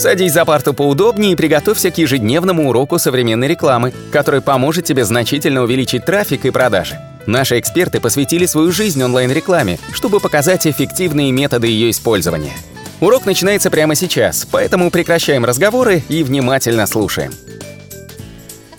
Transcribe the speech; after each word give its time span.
Садись 0.00 0.32
за 0.32 0.46
парту 0.46 0.72
поудобнее 0.72 1.32
и 1.32 1.36
приготовься 1.36 1.90
к 1.90 1.98
ежедневному 1.98 2.70
уроку 2.70 2.98
современной 2.98 3.48
рекламы, 3.48 3.92
который 4.10 4.40
поможет 4.40 4.86
тебе 4.86 5.04
значительно 5.04 5.62
увеличить 5.62 6.06
трафик 6.06 6.46
и 6.46 6.50
продажи. 6.50 6.98
Наши 7.26 7.58
эксперты 7.58 8.00
посвятили 8.00 8.46
свою 8.46 8.72
жизнь 8.72 9.02
онлайн-рекламе, 9.02 9.78
чтобы 9.92 10.18
показать 10.18 10.66
эффективные 10.66 11.32
методы 11.32 11.66
ее 11.66 11.90
использования. 11.90 12.54
Урок 13.02 13.26
начинается 13.26 13.70
прямо 13.70 13.94
сейчас, 13.94 14.48
поэтому 14.50 14.90
прекращаем 14.90 15.44
разговоры 15.44 16.02
и 16.08 16.22
внимательно 16.22 16.86
слушаем. 16.86 17.32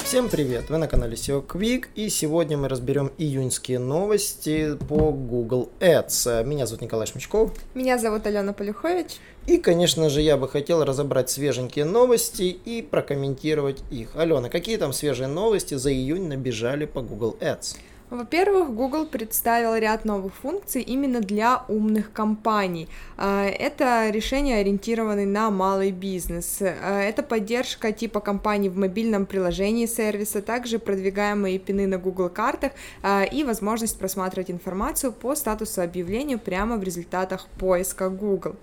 Всем 0.04 0.28
привет! 0.28 0.70
Вы 0.70 0.78
на 0.78 0.88
канале 0.88 1.14
SEO 1.14 1.46
Quick 1.46 1.86
и 1.96 2.10
сегодня 2.10 2.58
мы 2.58 2.68
разберем 2.68 3.12
июньские 3.18 3.80
новости 3.80 4.76
по 4.90 5.12
Google 5.12 5.70
Ads. 5.80 6.44
Меня 6.44 6.66
зовут 6.66 6.82
Николай 6.82 7.08
Шмичков. 7.08 7.52
Меня 7.76 7.98
зовут 7.98 8.26
Алена 8.26 8.52
Полюхович. 8.52 9.20
И, 9.48 9.58
конечно 9.58 10.10
же, 10.10 10.22
я 10.22 10.38
бы 10.38 10.48
хотел 10.48 10.86
разобрать 10.86 11.30
свеженькие 11.30 11.86
новости 11.86 12.44
и 12.44 12.82
прокомментировать 12.82 13.82
их. 13.90 14.16
Алена, 14.16 14.50
какие 14.50 14.78
там 14.78 14.94
свежие 14.94 15.28
новости 15.28 15.76
за 15.76 15.92
июнь 15.92 16.28
набежали 16.28 16.86
по 16.86 17.02
Google 17.02 17.36
Ads? 17.40 17.78
Во-первых, 18.12 18.74
Google 18.74 19.06
представил 19.06 19.74
ряд 19.74 20.04
новых 20.04 20.34
функций 20.36 20.82
именно 20.82 21.22
для 21.22 21.64
умных 21.70 22.12
компаний. 22.12 22.90
А, 23.18 23.46
это 23.46 24.10
решения, 24.10 24.58
ориентированные 24.58 25.26
на 25.26 25.50
малый 25.50 25.92
бизнес. 25.92 26.58
А, 26.62 27.00
это 27.00 27.24
поддержка 27.24 27.94
типа 27.94 28.20
компаний 28.20 28.68
в 28.68 28.78
мобильном 28.78 29.26
приложении 29.26 29.86
сервиса, 29.86 30.42
также 30.42 30.78
продвигаемые 30.78 31.58
пины 31.58 31.88
на 31.88 31.98
Google 31.98 32.28
картах 32.28 32.74
а, 33.02 33.24
и 33.24 33.46
возможность 33.46 33.98
просматривать 33.98 34.52
информацию 34.52 35.14
по 35.14 35.34
статусу 35.34 35.82
объявления 35.82 36.38
прямо 36.38 36.76
в 36.76 36.84
результатах 36.84 37.48
поиска 37.58 38.10
Google. 38.10 38.58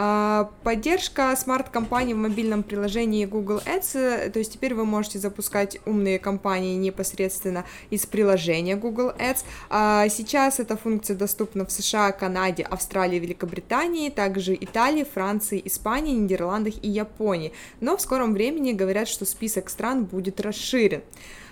А, 0.00 0.52
поддержка 0.62 1.34
смарт-компаний 1.34 2.14
в 2.14 2.18
мобильном 2.18 2.62
приложении 2.62 3.24
Google 3.24 3.60
Ads, 3.66 3.98
э, 3.98 4.30
то 4.30 4.38
есть 4.38 4.52
теперь 4.52 4.72
вы 4.72 4.84
можете 4.84 5.18
запускать 5.18 5.80
умные 5.86 6.20
компании 6.20 6.76
непосредственно 6.76 7.64
из 7.90 8.06
приложения 8.06 8.76
Google 8.76 9.10
Ads. 9.18 9.38
А, 9.70 10.08
сейчас 10.08 10.60
эта 10.60 10.76
функция 10.76 11.16
доступна 11.16 11.66
в 11.66 11.72
США, 11.72 12.12
Канаде, 12.12 12.62
Австралии, 12.62 13.18
Великобритании, 13.18 14.08
также 14.08 14.54
Италии, 14.54 15.02
Франции, 15.02 15.60
Испании, 15.64 16.14
Нидерландах 16.14 16.74
и 16.80 16.88
Японии. 16.88 17.52
Но 17.80 17.96
в 17.96 18.00
скором 18.00 18.34
времени 18.34 18.70
говорят, 18.70 19.08
что 19.08 19.24
список 19.24 19.68
стран 19.68 20.04
будет 20.04 20.40
расширен. 20.40 21.02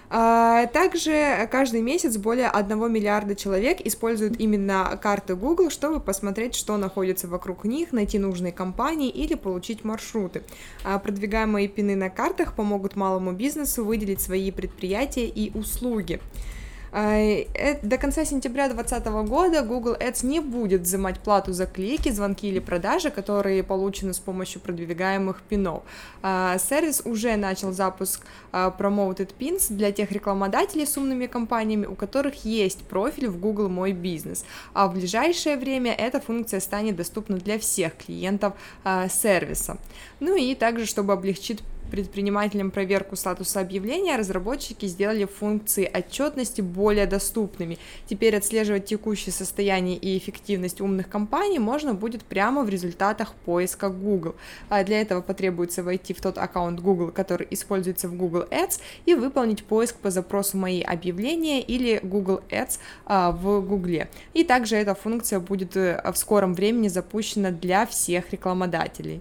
А, 0.08 0.66
также 0.66 1.48
каждый 1.50 1.82
месяц 1.82 2.16
более 2.16 2.48
1 2.48 2.92
миллиарда 2.92 3.34
человек 3.34 3.80
используют 3.80 4.38
именно 4.38 4.98
карты 5.02 5.34
Google, 5.34 5.70
чтобы 5.70 6.00
посмотреть, 6.00 6.54
что 6.54 6.76
находится 6.76 7.26
вокруг 7.28 7.64
них, 7.64 7.92
найти 7.92 8.18
нужные 8.18 8.52
компании 8.52 9.10
или 9.10 9.34
получить 9.34 9.84
маршруты. 9.84 10.42
А, 10.84 10.98
продвигаемые 10.98 11.68
пины 11.68 11.96
на 11.96 12.10
картах 12.10 12.54
помогут 12.54 12.96
малому 12.96 13.32
бизнесу 13.32 13.84
выделить 13.84 14.20
свои 14.20 14.50
предприятия 14.50 15.26
и 15.26 15.56
услуги. 15.56 16.20
Э, 16.92 17.78
до 17.82 17.98
конца 17.98 18.24
сентября 18.24 18.68
2020 18.68 19.28
года 19.28 19.62
Google 19.62 19.94
Ads 19.94 20.24
не 20.24 20.40
будет 20.40 20.82
взимать 20.82 21.20
плату 21.20 21.52
за 21.52 21.66
клики, 21.66 22.10
звонки 22.10 22.48
или 22.48 22.58
продажи, 22.58 23.10
которые 23.10 23.62
получены 23.62 24.12
с 24.12 24.18
помощью 24.18 24.60
продвигаемых 24.60 25.42
пинов. 25.42 25.82
Э, 26.22 26.56
сервис 26.58 27.02
уже 27.04 27.36
начал 27.36 27.72
запуск 27.72 28.22
Promoted 28.52 29.30
Pins 29.38 29.66
для 29.70 29.92
тех 29.92 30.12
рекламодателей 30.12 30.86
с 30.86 30.96
умными 30.96 31.26
компаниями, 31.26 31.86
у 31.86 31.94
которых 31.94 32.44
есть 32.44 32.84
профиль 32.84 33.28
в 33.28 33.38
Google 33.38 33.68
Мой 33.68 33.92
Бизнес. 33.92 34.44
А 34.72 34.88
в 34.88 34.94
ближайшее 34.94 35.56
время 35.56 35.92
эта 35.92 36.20
функция 36.20 36.60
станет 36.60 36.96
доступна 36.96 37.36
для 37.36 37.58
всех 37.58 37.96
клиентов 37.96 38.54
сервиса. 39.10 39.76
Ну 40.20 40.36
и 40.36 40.54
также, 40.54 40.86
чтобы 40.86 41.12
облегчить 41.12 41.62
предпринимателям 41.90 42.70
проверку 42.70 43.16
статуса 43.16 43.60
объявления, 43.60 44.16
разработчики 44.16 44.86
сделали 44.86 45.24
функции 45.24 45.90
отчетности 45.92 46.60
более 46.60 47.06
доступными. 47.06 47.78
Теперь 48.06 48.36
отслеживать 48.36 48.86
текущее 48.86 49.32
состояние 49.32 49.96
и 49.96 50.18
эффективность 50.18 50.80
умных 50.80 51.08
компаний 51.08 51.58
можно 51.58 51.94
будет 51.94 52.24
прямо 52.24 52.64
в 52.64 52.68
результатах 52.68 53.34
поиска 53.34 53.88
Google. 53.88 54.34
А 54.68 54.84
для 54.84 55.00
этого 55.00 55.20
потребуется 55.20 55.82
войти 55.82 56.12
в 56.12 56.20
тот 56.20 56.38
аккаунт 56.38 56.80
Google, 56.80 57.10
который 57.10 57.46
используется 57.50 58.08
в 58.08 58.16
Google 58.16 58.46
Ads, 58.50 58.80
и 59.04 59.14
выполнить 59.14 59.64
поиск 59.64 59.96
по 59.96 60.10
запросу 60.10 60.56
«Мои 60.56 60.82
объявления» 60.82 61.60
или 61.60 62.00
Google 62.02 62.42
Ads 62.50 62.78
а, 63.06 63.32
в 63.32 63.60
Google. 63.60 64.06
И 64.34 64.44
также 64.44 64.76
эта 64.76 64.94
функция 64.94 65.38
будет 65.40 65.76
э, 65.76 66.02
в 66.12 66.16
скором 66.16 66.54
времени 66.54 66.88
запущена 66.88 67.50
для 67.50 67.86
всех 67.86 68.32
рекламодателей. 68.32 69.20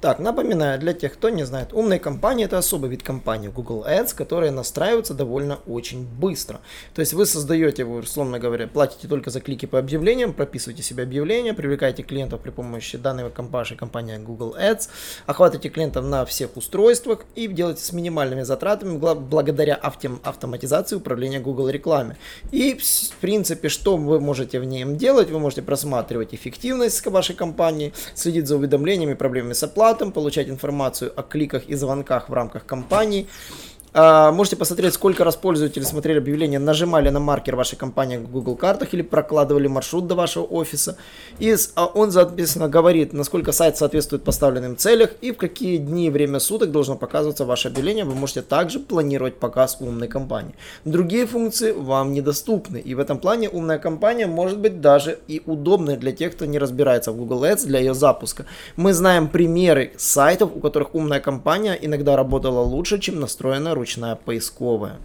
Так, 0.00 0.18
напоминаю, 0.18 0.78
для 0.78 0.92
тех, 0.92 1.14
кто 1.14 1.30
не 1.30 1.44
знает, 1.44 1.72
умные 1.72 1.98
компании 1.98 2.44
это 2.44 2.58
особый 2.58 2.90
вид 2.90 3.02
компании 3.02 3.48
Google 3.48 3.84
Ads, 3.88 4.14
которые 4.14 4.52
настраиваются 4.52 5.14
довольно 5.14 5.58
очень 5.66 6.06
быстро. 6.06 6.60
То 6.94 7.00
есть 7.00 7.12
вы 7.12 7.26
создаете, 7.26 7.84
вы, 7.84 7.98
условно 7.98 8.38
говоря, 8.38 8.66
платите 8.66 9.08
только 9.08 9.30
за 9.30 9.40
клики 9.40 9.66
по 9.66 9.78
объявлениям, 9.78 10.32
прописываете 10.32 10.82
себе 10.82 11.02
объявления, 11.02 11.54
привлекаете 11.54 12.02
клиентов 12.02 12.40
при 12.40 12.50
помощи 12.50 12.98
данной 12.98 13.30
компании, 13.30 13.74
компании 13.74 14.16
Google 14.18 14.56
Ads, 14.58 14.88
охватываете 15.26 15.70
клиентов 15.70 16.04
на 16.04 16.24
всех 16.24 16.56
устройствах 16.56 17.24
и 17.34 17.46
делаете 17.48 17.82
с 17.82 17.92
минимальными 17.92 18.42
затратами 18.42 18.98
благодаря 18.98 19.78
автом, 19.80 20.20
автоматизации 20.22 20.96
управления 20.96 21.40
Google 21.40 21.68
рекламе. 21.68 22.16
И 22.52 22.74
в 22.74 23.16
принципе, 23.20 23.68
что 23.68 23.96
вы 23.96 24.20
можете 24.20 24.60
в 24.60 24.64
нем 24.64 24.96
делать? 24.96 25.30
Вы 25.30 25.38
можете 25.38 25.62
просматривать 25.62 26.34
эффективность 26.34 27.04
вашей 27.06 27.34
компании, 27.34 27.92
следить 28.14 28.46
за 28.46 28.56
уведомлениями, 28.56 29.14
проблемами 29.14 29.52
с 29.52 29.62
оплатам, 29.66 30.12
получать 30.12 30.48
информацию 30.48 31.12
о 31.14 31.22
кликах 31.22 31.68
и 31.68 31.74
звонках 31.74 32.28
в 32.28 32.32
рамках 32.32 32.64
кампании, 32.66 33.26
а, 33.26 33.75
можете 33.96 34.56
посмотреть, 34.56 34.92
сколько 34.92 35.24
раз 35.24 35.36
пользователи 35.36 35.82
смотрели 35.82 36.18
объявление, 36.18 36.58
нажимали 36.58 37.08
на 37.08 37.18
маркер 37.18 37.56
вашей 37.56 37.76
компании 37.76 38.18
в 38.18 38.30
Google 38.30 38.54
картах 38.54 38.92
или 38.92 39.00
прокладывали 39.00 39.68
маршрут 39.68 40.06
до 40.06 40.14
вашего 40.14 40.44
офиса. 40.44 40.98
И 41.38 41.56
а, 41.74 41.86
он, 41.86 42.12
соответственно, 42.12 42.68
говорит, 42.68 43.14
насколько 43.14 43.52
сайт 43.52 43.78
соответствует 43.78 44.22
поставленным 44.22 44.76
целям 44.76 45.08
и 45.22 45.32
в 45.32 45.38
какие 45.38 45.78
дни 45.78 46.08
и 46.08 46.10
время 46.10 46.40
суток 46.40 46.72
должно 46.72 46.96
показываться 46.96 47.46
ваше 47.46 47.68
объявление. 47.68 48.04
Вы 48.04 48.14
можете 48.14 48.42
также 48.42 48.80
планировать 48.80 49.36
показ 49.36 49.78
умной 49.80 50.08
компании. 50.08 50.54
Другие 50.84 51.26
функции 51.26 51.72
вам 51.72 52.12
недоступны. 52.12 52.76
И 52.78 52.94
в 52.94 52.98
этом 52.98 53.18
плане 53.18 53.48
умная 53.48 53.78
компания 53.78 54.26
может 54.26 54.58
быть 54.58 54.82
даже 54.82 55.18
и 55.26 55.42
удобной 55.46 55.96
для 55.96 56.12
тех, 56.12 56.32
кто 56.32 56.44
не 56.44 56.58
разбирается 56.58 57.12
в 57.12 57.16
Google 57.16 57.44
Ads 57.44 57.66
для 57.66 57.78
ее 57.78 57.94
запуска. 57.94 58.44
Мы 58.76 58.92
знаем 58.92 59.28
примеры 59.28 59.92
сайтов, 59.96 60.50
у 60.54 60.60
которых 60.60 60.94
умная 60.94 61.20
компания 61.20 61.78
иногда 61.80 62.14
работала 62.14 62.60
лучше, 62.60 62.98
чем 62.98 63.20
настроенная 63.20 63.74
ручная 63.74 63.85
ручная 63.86 64.16
поисковая. 64.16 64.96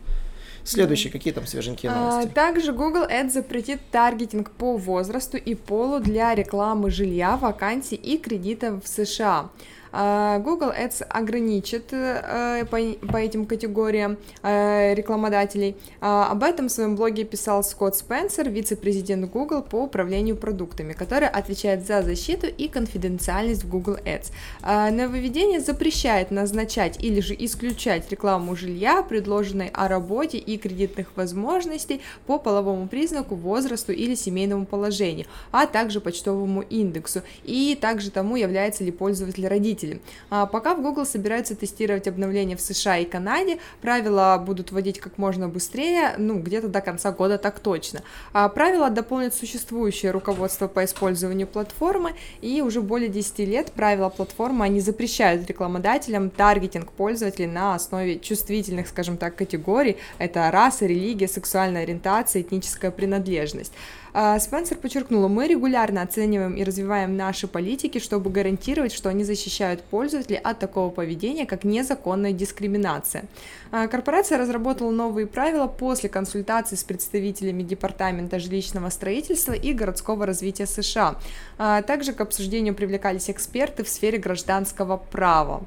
Следующие, 0.64 1.12
какие 1.12 1.34
там 1.34 1.46
свеженькие 1.48 1.92
а, 1.92 1.96
новости? 1.96 2.30
А, 2.32 2.34
также 2.34 2.72
Google 2.72 3.08
Ads 3.08 3.30
запретит 3.32 3.80
таргетинг 3.92 4.52
по 4.52 4.78
возрасту 4.78 5.38
и 5.38 5.56
полу 5.56 6.00
для 6.00 6.36
рекламы 6.36 6.90
жилья, 6.92 7.38
вакансий 7.38 7.96
и 7.96 8.18
кредитов 8.18 8.84
в 8.84 8.88
США. 8.88 9.50
А, 9.92 10.40
Google 10.40 10.72
Ads 10.72 11.04
ограничит 11.04 11.92
э, 11.92 12.66
по 12.66 13.18
этим 13.18 13.46
категориям 13.46 14.18
э, 14.42 14.94
рекламодателей. 14.94 15.76
А, 16.00 16.32
об 16.32 16.44
этом 16.44 16.70
в 16.70 16.72
своем 16.72 16.96
блоге 16.96 17.24
писал 17.24 17.64
Скотт 17.64 17.96
Спенсер, 17.96 18.50
вице-президент 18.50 19.30
Google 19.30 19.62
по 19.62 19.84
управлению 19.84 20.38
продуктами, 20.38 20.94
который 20.94 21.28
отвечает 21.28 21.86
за 21.86 22.04
защиту 22.04 22.48
и 22.48 22.68
конфиденциальность 22.68 23.64
в 23.64 23.70
Google 23.70 23.98
Ads. 24.06 24.32
А, 24.62 24.90
нововведение 24.92 25.60
запрещает 25.60 26.32
назначать 26.32 27.04
или 27.04 27.20
же 27.20 27.36
исключать 27.38 28.10
рекламу 28.10 28.56
жилья, 28.56 29.04
предложенной 29.04 29.70
о 29.74 29.88
работе 29.88 30.38
и 30.38 30.58
кредитных 30.58 31.08
возможностей 31.16 32.02
по 32.26 32.40
половому 32.40 32.88
признаку, 32.88 33.36
возрасту 33.36 33.92
или 33.92 34.16
семейному 34.16 34.66
положению, 34.66 35.28
а 35.52 35.66
также 35.66 36.00
почтовому 36.00 36.62
индексу, 36.62 37.24
и 37.44 37.78
также 37.80 38.12
тому, 38.12 38.36
является 38.36 38.84
ли 38.84 38.92
пользователь 38.92 39.48
родителем 39.48 39.81
потребителей. 39.82 40.02
А 40.30 40.46
пока 40.46 40.76
в 40.76 40.82
Google 40.82 41.06
собираются 41.06 41.56
тестировать 41.56 42.08
обновления 42.08 42.56
в 42.56 42.62
США 42.62 42.98
и 42.98 43.06
Канаде, 43.06 43.58
правила 43.82 44.42
будут 44.46 44.72
вводить 44.72 45.00
как 45.00 45.18
можно 45.18 45.48
быстрее, 45.48 46.16
ну, 46.18 46.40
где-то 46.40 46.68
до 46.68 46.82
конца 46.82 47.12
года 47.12 47.38
так 47.38 47.60
точно. 47.60 48.02
А 48.34 48.48
правила 48.50 48.90
дополнят 48.90 49.34
существующее 49.34 50.12
руководство 50.12 50.68
по 50.68 50.84
использованию 50.84 51.48
платформы, 51.48 52.14
и 52.42 52.62
уже 52.62 52.82
более 52.82 53.10
10 53.10 53.40
лет 53.40 53.72
правила 53.72 54.10
платформы, 54.10 54.66
они 54.66 54.82
запрещают 54.82 55.48
рекламодателям 55.48 56.30
таргетинг 56.30 56.92
пользователей 56.92 57.48
на 57.48 57.76
основе 57.76 58.20
чувствительных, 58.20 58.88
скажем 58.88 59.18
так, 59.18 59.36
категорий, 59.36 59.98
это 60.18 60.50
раса, 60.52 60.86
религия, 60.86 61.28
сексуальная 61.28 61.84
ориентация, 61.84 62.42
этническая 62.42 62.92
принадлежность. 62.92 63.74
А, 64.14 64.40
Спенсер 64.40 64.78
подчеркнула, 64.78 65.28
мы 65.28 65.48
регулярно 65.48 66.02
оцениваем 66.02 66.56
и 66.56 66.64
развиваем 66.64 67.16
наши 67.16 67.48
политики, 67.48 68.00
чтобы 68.00 68.30
гарантировать, 68.30 68.92
что 68.92 69.10
они 69.10 69.24
защищают 69.24 69.82
пользователей 69.84 70.38
от 70.38 70.60
такого 70.60 70.90
поведения, 70.90 71.46
как 71.46 71.64
незаконная 71.64 72.34
дискриминация. 72.34 73.26
А, 73.72 73.88
корпорация 73.88 74.38
разработала 74.38 74.92
новые 74.92 75.28
правила 75.28 75.68
после 75.68 76.10
консультаций 76.10 76.78
с 76.78 76.84
представителями 76.84 77.64
Департамента 77.64 78.40
жилищного 78.40 78.90
строительства 78.90 79.54
и 79.54 79.74
городского 79.74 80.26
развития 80.26 80.66
США. 80.66 81.16
А, 81.58 81.82
также 81.82 82.12
к 82.12 82.22
обсуждению 82.22 82.76
привлекались 82.76 83.30
эксперты 83.30 83.84
в 83.84 83.90
сфере 83.90 84.18
гражданского 84.18 84.98
права. 84.98 85.64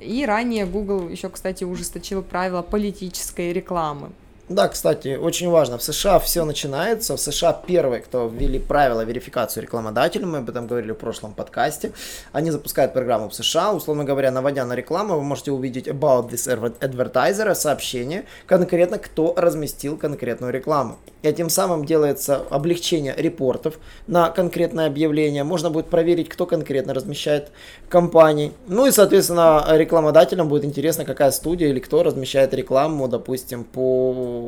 И 0.00 0.24
ранее 0.24 0.64
Google 0.64 1.08
еще, 1.08 1.28
кстати, 1.28 1.64
ужесточил 1.64 2.22
правила 2.22 2.62
политической 2.62 3.52
рекламы. 3.52 4.10
Да, 4.50 4.66
кстати, 4.66 5.14
очень 5.14 5.48
важно. 5.48 5.78
В 5.78 5.82
США 5.84 6.18
все 6.18 6.44
начинается. 6.44 7.16
В 7.16 7.20
США 7.20 7.52
первые, 7.52 8.02
кто 8.02 8.26
ввели 8.26 8.58
правила 8.58 9.02
верификации 9.02 9.60
рекламодателя, 9.60 10.26
мы 10.26 10.38
об 10.38 10.50
этом 10.50 10.66
говорили 10.66 10.90
в 10.90 10.96
прошлом 10.96 11.34
подкасте. 11.34 11.92
Они 12.32 12.50
запускают 12.50 12.92
программу 12.92 13.28
в 13.28 13.34
США. 13.34 13.72
Условно 13.72 14.02
говоря, 14.02 14.32
наводя 14.32 14.64
на 14.64 14.74
рекламу, 14.74 15.14
вы 15.14 15.22
можете 15.22 15.52
увидеть 15.52 15.86
about 15.86 16.30
this 16.30 16.48
advertiser, 16.80 17.54
сообщение, 17.54 18.24
конкретно 18.46 18.98
кто 18.98 19.34
разместил 19.36 19.96
конкретную 19.96 20.52
рекламу. 20.52 20.98
И 21.22 21.32
тем 21.32 21.48
самым 21.48 21.84
делается 21.84 22.42
облегчение 22.50 23.14
репортов 23.16 23.78
на 24.08 24.30
конкретное 24.30 24.88
объявление. 24.88 25.44
Можно 25.44 25.70
будет 25.70 25.86
проверить, 25.86 26.28
кто 26.28 26.46
конкретно 26.46 26.92
размещает 26.92 27.52
компании. 27.88 28.52
Ну 28.66 28.86
и, 28.86 28.90
соответственно, 28.90 29.64
рекламодателям 29.68 30.48
будет 30.48 30.64
интересно, 30.64 31.04
какая 31.04 31.30
студия 31.30 31.68
или 31.68 31.78
кто 31.78 32.02
размещает 32.02 32.52
рекламу, 32.52 33.06
допустим, 33.06 33.62
по 33.62 34.39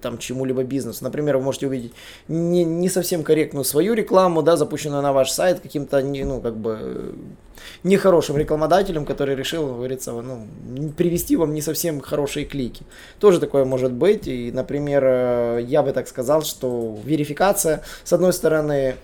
там 0.00 0.18
чему-либо 0.18 0.62
бизнесу. 0.62 1.04
Например, 1.04 1.36
вы 1.38 1.44
можете 1.44 1.66
увидеть 1.66 1.92
не, 2.28 2.64
не 2.64 2.88
совсем 2.88 3.22
корректную 3.22 3.64
свою 3.64 3.94
рекламу, 3.94 4.42
да, 4.42 4.56
запущенную 4.56 5.02
на 5.02 5.12
ваш 5.12 5.30
сайт 5.30 5.60
каким-то, 5.60 6.02
не, 6.02 6.24
ну, 6.24 6.40
как 6.40 6.56
бы 6.56 7.14
нехорошим 7.82 8.36
рекламодателем, 8.36 9.04
который 9.04 9.34
решил, 9.34 9.66
говорится, 9.66 10.12
ну, 10.12 10.46
привести 10.96 11.36
вам 11.36 11.52
не 11.54 11.62
совсем 11.62 12.00
хорошие 12.00 12.46
клики. 12.46 12.84
Тоже 13.18 13.40
такое 13.40 13.64
может 13.64 13.92
быть. 13.92 14.28
И, 14.28 14.52
например, 14.52 15.04
э, 15.04 15.60
я 15.66 15.82
бы 15.82 15.92
так 15.92 16.08
сказал, 16.08 16.42
что 16.42 16.98
верификация, 17.04 17.82
с 18.04 18.12
одной 18.12 18.32
стороны, 18.32 18.94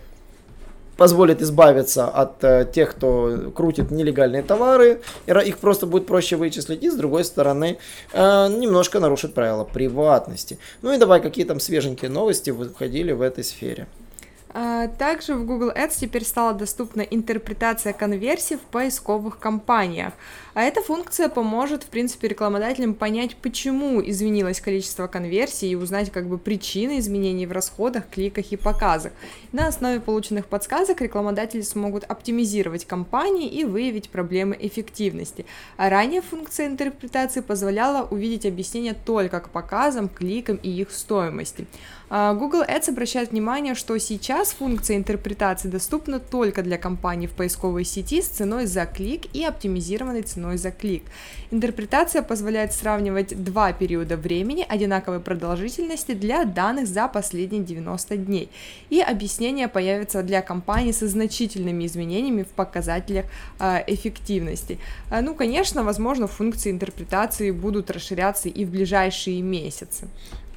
позволит 0.96 1.42
избавиться 1.42 2.08
от 2.08 2.42
э, 2.44 2.66
тех, 2.72 2.92
кто 2.92 3.50
крутит 3.54 3.90
нелегальные 3.90 4.42
товары, 4.42 5.00
их 5.26 5.58
просто 5.58 5.86
будет 5.86 6.06
проще 6.06 6.36
вычислить, 6.36 6.82
и 6.82 6.90
с 6.90 6.94
другой 6.94 7.24
стороны 7.24 7.78
э, 8.12 8.48
немножко 8.48 9.00
нарушит 9.00 9.34
правила 9.34 9.64
приватности. 9.64 10.58
Ну 10.82 10.92
и 10.92 10.98
давай, 10.98 11.20
какие 11.20 11.44
там 11.44 11.60
свеженькие 11.60 12.10
новости 12.10 12.50
выходили 12.50 13.12
в 13.12 13.22
этой 13.22 13.44
сфере. 13.44 13.86
А, 14.56 14.86
также 14.86 15.34
в 15.34 15.44
Google 15.44 15.70
Ads 15.70 15.98
теперь 15.98 16.24
стала 16.24 16.54
доступна 16.54 17.00
интерпретация 17.00 17.92
конверсий 17.92 18.54
в 18.54 18.60
поисковых 18.60 19.40
кампаниях. 19.40 20.12
А 20.54 20.62
эта 20.62 20.80
функция 20.80 21.28
поможет, 21.28 21.82
в 21.82 21.86
принципе, 21.86 22.28
рекламодателям 22.28 22.94
понять, 22.94 23.34
почему 23.34 24.00
изменилось 24.00 24.60
количество 24.60 25.08
конверсий 25.08 25.70
и 25.70 25.74
узнать 25.74 26.12
как 26.12 26.28
бы 26.28 26.38
причины 26.38 27.00
изменений 27.00 27.46
в 27.46 27.52
расходах, 27.52 28.08
кликах 28.08 28.52
и 28.52 28.56
показах. 28.56 29.12
На 29.50 29.66
основе 29.66 29.98
полученных 29.98 30.46
подсказок 30.46 31.00
рекламодатели 31.00 31.62
смогут 31.62 32.04
оптимизировать 32.04 32.84
кампании 32.84 33.48
и 33.48 33.64
выявить 33.64 34.08
проблемы 34.08 34.56
эффективности. 34.60 35.46
А 35.76 35.90
ранее 35.90 36.22
функция 36.22 36.68
интерпретации 36.68 37.40
позволяла 37.40 38.06
увидеть 38.08 38.46
объяснение 38.46 38.94
только 38.94 39.40
к 39.40 39.48
показам, 39.48 40.08
кликам 40.08 40.60
и 40.62 40.70
их 40.70 40.92
стоимости. 40.92 41.66
А, 42.10 42.34
Google 42.34 42.62
Ads 42.62 42.90
обращает 42.90 43.32
внимание, 43.32 43.74
что 43.74 43.98
сейчас 43.98 44.43
функция 44.52 44.96
интерпретации 44.96 45.68
доступна 45.68 46.20
только 46.20 46.62
для 46.62 46.78
компаний 46.78 47.26
в 47.26 47.32
поисковой 47.32 47.84
сети 47.84 48.22
с 48.22 48.28
ценой 48.28 48.66
за 48.66 48.86
клик 48.86 49.26
и 49.32 49.44
оптимизированной 49.44 50.22
ценой 50.22 50.56
за 50.56 50.70
клик. 50.70 51.02
Интерпретация 51.50 52.22
позволяет 52.22 52.72
сравнивать 52.72 53.42
два 53.42 53.72
периода 53.72 54.16
времени 54.16 54.66
одинаковой 54.68 55.20
продолжительности 55.20 56.12
для 56.12 56.44
данных 56.44 56.86
за 56.86 57.08
последние 57.08 57.62
90 57.62 58.16
дней. 58.16 58.48
И 58.90 59.00
объяснение 59.00 59.68
появится 59.68 60.22
для 60.22 60.42
компаний 60.42 60.92
со 60.92 61.08
значительными 61.08 61.86
изменениями 61.86 62.42
в 62.42 62.48
показателях 62.48 63.26
э, 63.58 63.84
эффективности. 63.86 64.78
Э, 65.10 65.20
ну, 65.20 65.34
конечно, 65.34 65.84
возможно, 65.84 66.26
функции 66.26 66.70
интерпретации 66.70 67.50
будут 67.50 67.90
расширяться 67.90 68.48
и 68.48 68.64
в 68.64 68.70
ближайшие 68.70 69.42
месяцы. 69.42 70.08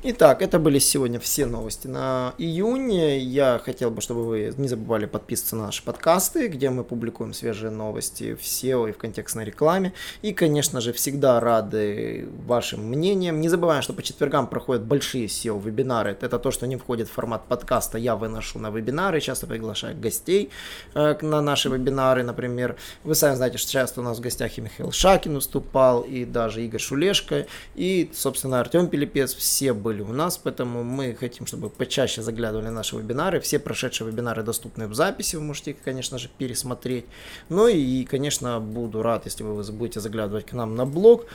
Итак, 0.09 0.41
это 0.41 0.57
были 0.57 0.79
сегодня 0.79 1.19
все 1.19 1.45
новости 1.45 1.87
на 1.87 2.33
июнь. 2.37 2.93
Я 2.93 3.59
хотел 3.61 3.91
бы, 3.91 3.99
чтобы 3.99 4.23
вы 4.23 4.53
не 4.55 4.69
забывали 4.69 5.05
подписываться 5.05 5.57
на 5.57 5.65
наши 5.65 5.83
подкасты, 5.83 6.47
где 6.47 6.69
мы 6.69 6.85
публикуем 6.85 7.33
свежие 7.33 7.71
новости 7.71 8.33
в 8.33 8.39
SEO 8.39 8.87
и 8.87 8.93
в 8.93 8.97
контекстной 8.97 9.43
рекламе. 9.43 9.91
И, 10.21 10.31
конечно 10.31 10.79
же, 10.79 10.93
всегда 10.93 11.41
рады 11.41 12.29
вашим 12.45 12.85
мнениям. 12.87 13.41
Не 13.41 13.49
забываем, 13.49 13.81
что 13.81 13.91
по 13.91 14.01
четвергам 14.01 14.47
проходят 14.47 14.83
большие 14.83 15.25
SEO-вебинары. 15.25 16.17
Это 16.21 16.39
то, 16.39 16.51
что 16.51 16.67
не 16.67 16.77
входит 16.77 17.09
в 17.09 17.11
формат 17.11 17.45
подкаста. 17.45 17.97
Я 17.97 18.15
выношу 18.15 18.59
на 18.59 18.69
вебинары, 18.69 19.19
часто 19.19 19.45
приглашаю 19.45 19.97
гостей 19.99 20.51
э, 20.93 21.17
на 21.21 21.41
наши 21.41 21.67
вебинары. 21.67 22.23
Например, 22.23 22.77
вы 23.03 23.13
сами 23.13 23.35
знаете, 23.35 23.57
что 23.57 23.69
часто 23.69 23.99
у 23.99 24.05
нас 24.05 24.19
в 24.19 24.21
гостях 24.21 24.57
и 24.57 24.61
Михаил 24.61 24.93
Шакин 24.93 25.35
выступал, 25.35 26.03
и 26.03 26.23
даже 26.23 26.63
Игорь 26.63 26.79
Шулешко, 26.79 27.45
и, 27.75 28.09
собственно, 28.13 28.61
Артем 28.61 28.87
Пилипец. 28.87 29.35
Все 29.35 29.73
были 29.73 29.96
у 30.01 30.13
нас, 30.13 30.37
поэтому 30.37 30.83
мы 30.83 31.15
хотим, 31.19 31.45
чтобы 31.45 31.69
почаще 31.69 32.21
заглядывали 32.21 32.69
наши 32.69 32.95
вебинары. 32.95 33.39
Все 33.39 33.59
прошедшие 33.59 34.09
вебинары 34.09 34.43
доступны 34.43 34.87
в 34.87 34.95
записи, 34.95 35.35
вы 35.35 35.43
можете 35.43 35.71
их, 35.71 35.77
конечно 35.83 36.17
же, 36.17 36.29
пересмотреть. 36.37 37.05
Ну 37.49 37.67
и, 37.67 38.03
конечно, 38.05 38.59
буду 38.59 39.01
рад, 39.01 39.25
если 39.25 39.43
вы 39.43 39.63
будете 39.71 39.99
заглядывать 39.99 40.45
к 40.45 40.53
нам 40.53 40.75
на 40.75 40.85
блог 40.85 41.25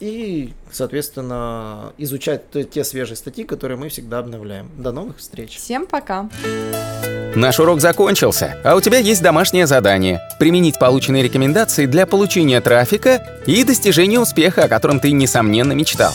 и, 0.00 0.52
соответственно, 0.70 1.92
изучать 1.98 2.42
те 2.70 2.84
свежие 2.84 3.16
статьи, 3.16 3.44
которые 3.44 3.78
мы 3.78 3.88
всегда 3.88 4.18
обновляем. 4.18 4.70
До 4.76 4.92
новых 4.92 5.18
встреч. 5.18 5.56
Всем 5.56 5.86
пока. 5.86 6.28
Наш 7.34 7.60
урок 7.60 7.80
закончился, 7.80 8.58
а 8.64 8.76
у 8.76 8.80
тебя 8.80 8.98
есть 8.98 9.22
домашнее 9.22 9.66
задание– 9.66 10.22
применить 10.38 10.78
полученные 10.78 11.22
рекомендации 11.22 11.84
для 11.84 12.06
получения 12.06 12.60
трафика 12.62 13.42
и 13.46 13.62
достижения 13.62 14.18
успеха, 14.18 14.64
о 14.64 14.68
котором 14.68 15.00
ты, 15.00 15.12
несомненно, 15.12 15.72
мечтал. 15.72 16.14